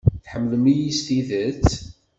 Tḥemmleḍ-iyi 0.25 0.91
s 0.97 0.99
tidet? 1.05 1.71